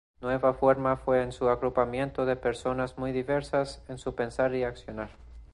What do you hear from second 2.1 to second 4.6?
de personas muy diversas en su pensar